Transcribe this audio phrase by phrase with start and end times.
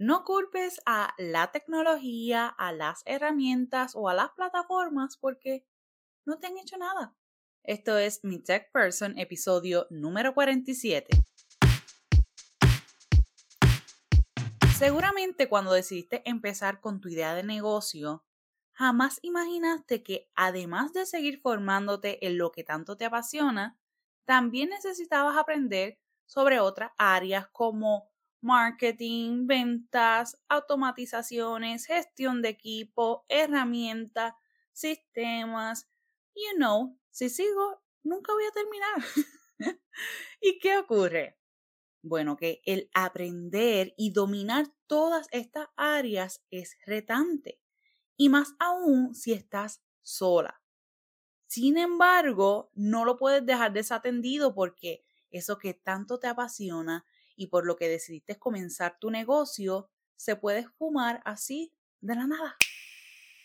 [0.00, 5.66] No culpes a la tecnología, a las herramientas o a las plataformas porque
[6.24, 7.16] no te han hecho nada.
[7.64, 11.08] Esto es Mi Tech Person, episodio número 47.
[14.76, 18.24] Seguramente cuando decidiste empezar con tu idea de negocio,
[18.70, 23.76] jamás imaginaste que además de seguir formándote en lo que tanto te apasiona,
[24.24, 34.34] también necesitabas aprender sobre otras áreas como marketing, ventas, automatizaciones, gestión de equipo, herramientas,
[34.72, 35.88] sistemas.
[36.34, 38.96] You know, si sigo, nunca voy a terminar.
[40.40, 41.38] ¿Y qué ocurre?
[42.02, 47.60] Bueno, que el aprender y dominar todas estas áreas es retante,
[48.16, 50.62] y más aún si estás sola.
[51.46, 57.04] Sin embargo, no lo puedes dejar desatendido porque eso que tanto te apasiona
[57.38, 62.56] y por lo que decidiste comenzar tu negocio, se puede esfumar así de la nada.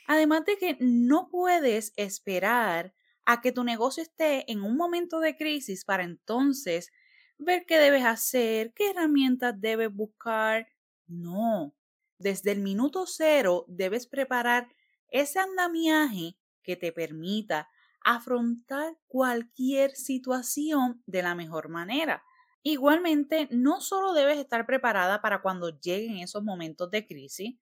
[0.07, 2.93] Además de que no puedes esperar
[3.25, 6.91] a que tu negocio esté en un momento de crisis para entonces
[7.37, 10.67] ver qué debes hacer, qué herramientas debes buscar.
[11.05, 11.75] No,
[12.17, 14.67] desde el minuto cero debes preparar
[15.09, 17.69] ese andamiaje que te permita
[18.03, 22.23] afrontar cualquier situación de la mejor manera.
[22.65, 27.55] Igualmente, no solo debes estar preparada para cuando lleguen esos momentos de crisis,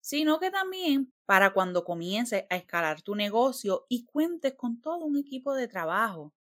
[0.00, 5.16] sino que también para cuando comiences a escalar tu negocio y cuentes con todo un
[5.18, 6.34] equipo de trabajo.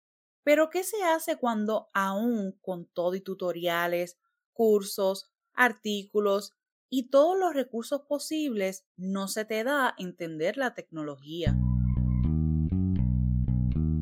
[0.44, 4.19] Pero, ¿qué se hace cuando aún con todo y tutoriales,
[4.52, 6.52] cursos, artículos
[6.91, 11.60] y todos los recursos posibles no se te da entender la tecnología?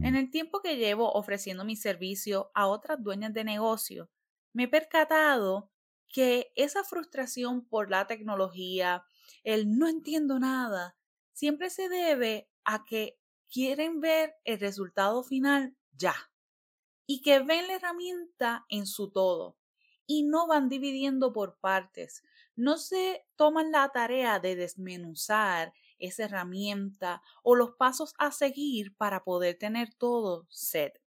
[0.02, 4.10] En el tiempo que llevo ofreciendo mi servicio a otras dueñas de negocio,
[4.54, 5.70] me he percatado
[6.08, 9.04] que esa frustración por la tecnología,
[9.44, 10.96] el no entiendo nada,
[11.32, 13.18] siempre se debe a que
[13.52, 16.14] quieren ver el resultado final ya
[17.06, 19.58] y que ven la herramienta en su todo
[20.06, 22.22] y no van dividiendo por partes,
[22.56, 29.22] no se toman la tarea de desmenuzar esa herramienta o los pasos a seguir para
[29.24, 31.00] poder tener todo set.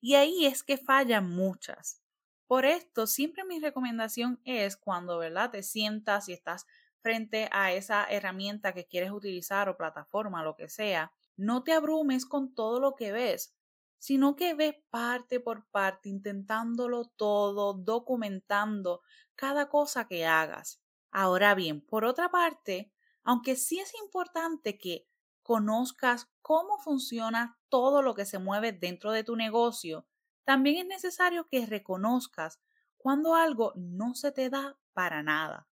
[0.00, 2.02] Y ahí es que fallan muchas.
[2.46, 5.50] Por esto, siempre mi recomendación es cuando, ¿verdad?
[5.50, 6.66] Te sientas y estás
[7.00, 12.26] frente a esa herramienta que quieres utilizar o plataforma, lo que sea, no te abrumes
[12.26, 13.54] con todo lo que ves,
[13.98, 19.02] sino que ves parte por parte, intentándolo todo, documentando
[19.34, 20.82] cada cosa que hagas.
[21.10, 22.92] Ahora bien, por otra parte,
[23.24, 25.06] aunque sí es importante que
[25.42, 30.06] conozcas cómo funciona todo lo que se mueve dentro de tu negocio,
[30.44, 32.60] también es necesario que reconozcas
[32.96, 35.68] cuando algo no se te da para nada.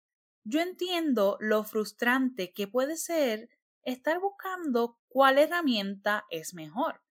[0.44, 3.48] Yo entiendo lo frustrante que puede ser
[3.82, 7.02] estar buscando cuál herramienta es mejor,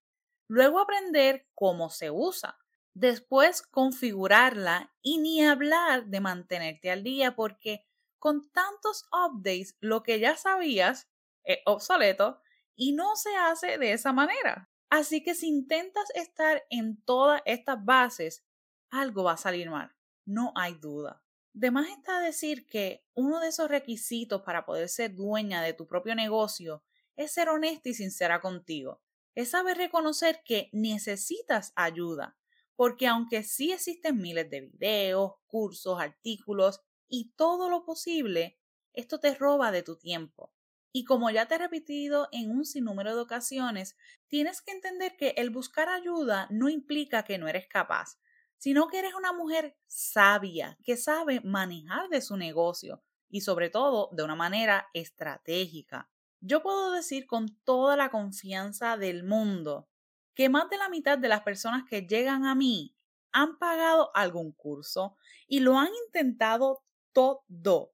[0.48, 2.58] luego aprender cómo se usa,
[2.94, 7.86] después configurarla y ni hablar de mantenerte al día porque
[8.22, 11.10] con tantos updates, lo que ya sabías
[11.44, 12.40] es obsoleto
[12.76, 14.70] y no se hace de esa manera.
[14.92, 18.46] Así que si intentas estar en todas estas bases,
[18.92, 19.92] algo va a salir mal,
[20.24, 21.24] no hay duda.
[21.52, 25.88] De más está decir que uno de esos requisitos para poder ser dueña de tu
[25.88, 26.84] propio negocio
[27.16, 29.02] es ser honesta y sincera contigo.
[29.34, 32.38] Es saber reconocer que necesitas ayuda,
[32.76, 38.58] porque aunque sí existen miles de videos, cursos, artículos y todo lo posible,
[38.94, 40.54] esto te roba de tu tiempo.
[40.94, 45.36] Y como ya te he repetido en un sinnúmero de ocasiones, tienes que entender que
[45.38, 48.18] el buscar ayuda no implica que no eres capaz,
[48.58, 54.10] sino que eres una mujer sabia que sabe manejar de su negocio y sobre todo
[54.14, 56.10] de una manera estratégica.
[56.40, 59.90] Yo puedo decir con toda la confianza del mundo
[60.34, 62.96] que más de la mitad de las personas que llegan a mí
[63.32, 65.18] han pagado algún curso
[65.48, 66.84] y lo han intentado
[67.14, 67.94] todo,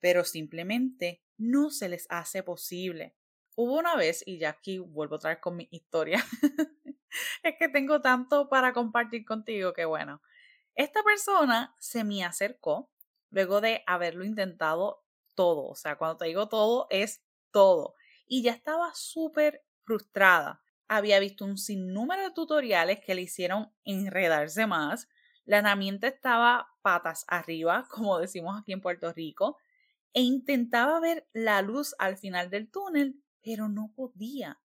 [0.00, 3.16] pero simplemente no se les hace posible.
[3.54, 6.24] Hubo una vez, y ya aquí vuelvo otra vez con mi historia,
[7.42, 10.22] es que tengo tanto para compartir contigo que bueno,
[10.74, 12.90] esta persona se me acercó
[13.30, 17.94] luego de haberlo intentado todo, o sea, cuando te digo todo es todo,
[18.26, 20.62] y ya estaba súper frustrada.
[20.88, 25.08] Había visto un sinnúmero de tutoriales que le hicieron enredarse más,
[25.44, 29.58] la herramienta estaba patas arriba, como decimos aquí en Puerto Rico,
[30.12, 34.60] e intentaba ver la luz al final del túnel, pero no podía.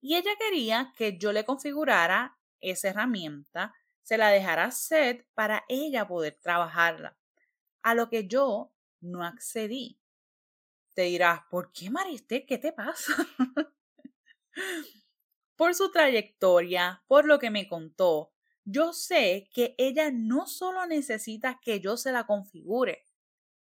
[0.00, 6.06] Y ella quería que yo le configurara esa herramienta, se la dejara set para ella
[6.06, 7.16] poder trabajarla.
[7.82, 10.00] A lo que yo no accedí.
[10.94, 12.46] Te dirás, ¿por qué Mariste?
[12.46, 13.12] ¿Qué te pasa?
[15.56, 18.32] por su trayectoria, por lo que me contó,
[18.70, 23.06] yo sé que ella no solo necesita que yo se la configure,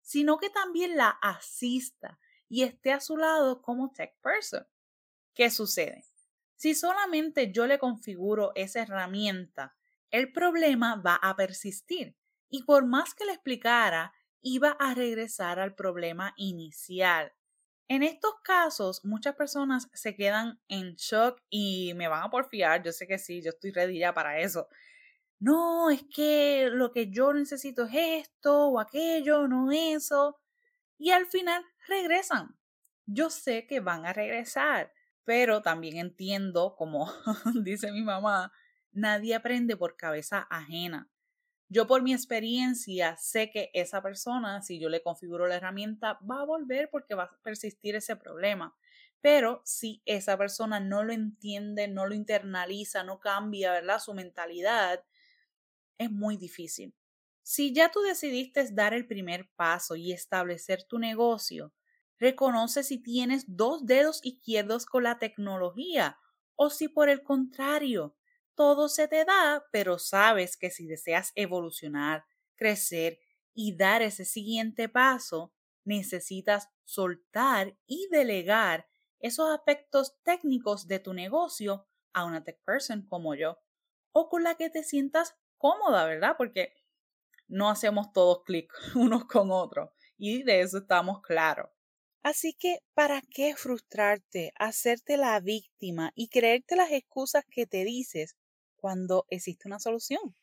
[0.02, 4.66] sino que también la asista y esté a su lado como tech person.
[5.34, 6.06] ¿Qué sucede?
[6.56, 9.76] Si solamente yo le configuro esa herramienta,
[10.10, 12.16] el problema va a persistir
[12.50, 17.34] y por más que le explicara, iba a regresar al problema inicial.
[17.90, 22.82] En estos casos, muchas personas se quedan en shock y me van a porfiar.
[22.84, 24.68] Yo sé que sí, yo estoy ready ya para eso.
[25.44, 27.92] No, es que lo que yo necesito es
[28.28, 30.40] esto o aquello, no eso.
[30.98, 32.58] Y al final regresan.
[33.06, 34.94] Yo sé que van a regresar,
[35.26, 37.12] pero también entiendo, como
[37.64, 38.54] dice mi mamá,
[38.94, 41.10] nadie aprende por cabeza ajena.
[41.70, 46.42] Yo por mi experiencia sé que esa persona, si yo le configuro la herramienta, va
[46.42, 48.76] a volver porque va a persistir ese problema.
[49.22, 54.00] Pero si esa persona no lo entiende, no lo internaliza, no cambia, ¿verdad?
[54.00, 55.04] Su mentalidad,
[55.98, 56.96] es muy difícil.
[57.42, 61.74] Si ya tú decidiste dar el primer paso y establecer tu negocio,
[62.20, 66.20] reconoce si tienes dos dedos izquierdos con la tecnología
[66.56, 68.16] o si por el contrario
[68.56, 72.24] todo se te da, pero sabes que si deseas evolucionar,
[72.56, 73.20] crecer
[73.54, 75.54] y dar ese siguiente paso,
[75.84, 78.88] necesitas soltar y delegar
[79.20, 83.60] esos aspectos técnicos de tu negocio a una tech person como yo,
[84.12, 86.36] o con la que te sientas cómoda, ¿verdad?
[86.38, 86.74] Porque
[87.48, 91.70] no hacemos todos clic unos con otros y de eso estamos claros.
[92.22, 98.36] Así que, ¿para qué frustrarte, hacerte la víctima y creerte las excusas que te dices
[98.84, 100.36] cuando existe una solución.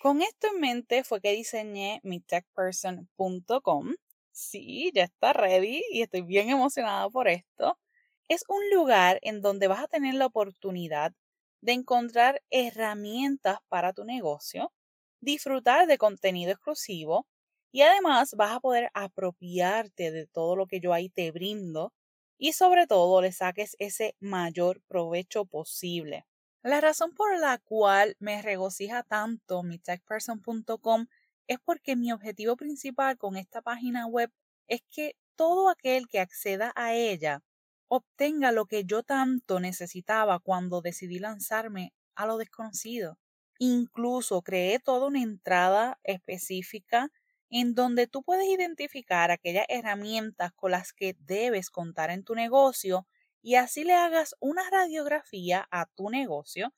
[0.00, 3.94] Con esto en mente fue que diseñé mi techperson.com.
[4.32, 7.78] Sí, ya está ready y estoy bien emocionada por esto.
[8.26, 11.12] Es un lugar en donde vas a tener la oportunidad
[11.60, 14.72] de encontrar herramientas para tu negocio,
[15.20, 17.26] disfrutar de contenido exclusivo
[17.72, 21.92] y además vas a poder apropiarte de todo lo que yo ahí te brindo
[22.38, 26.26] y sobre todo le saques ese mayor provecho posible.
[26.62, 31.06] La razón por la cual me regocija tanto mi techperson.com
[31.46, 34.30] es porque mi objetivo principal con esta página web
[34.68, 37.42] es que todo aquel que acceda a ella
[37.90, 43.18] obtenga lo que yo tanto necesitaba cuando decidí lanzarme a lo desconocido.
[43.58, 47.10] Incluso creé toda una entrada específica
[47.50, 53.06] en donde tú puedes identificar aquellas herramientas con las que debes contar en tu negocio
[53.42, 56.72] y así le hagas una radiografía a tu negocio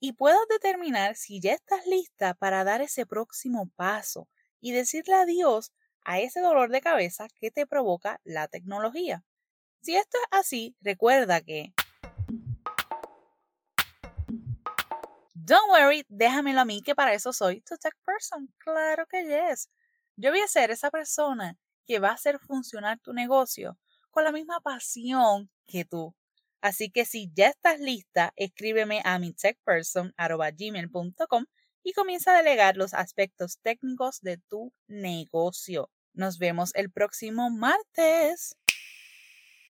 [0.00, 4.28] y puedas determinar si ya estás lista para dar ese próximo paso
[4.60, 5.72] y decirle adiós
[6.04, 9.24] a ese dolor de cabeza que te provoca la tecnología.
[9.84, 11.74] Si esto es así, recuerda que...
[15.34, 18.50] Don't worry, déjamelo a mí que para eso soy tu tech person.
[18.56, 19.68] Claro que yes.
[20.16, 23.78] Yo voy a ser esa persona que va a hacer funcionar tu negocio
[24.10, 26.14] con la misma pasión que tú.
[26.62, 31.44] Así que si ya estás lista, escríbeme a mi techperson.gmail.com
[31.82, 35.90] y comienza a delegar los aspectos técnicos de tu negocio.
[36.14, 38.56] Nos vemos el próximo martes.